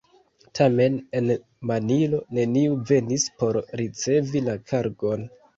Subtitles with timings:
[0.59, 1.27] Tamen en
[1.73, 5.33] Manilo neniu venis por ricevi la kargon.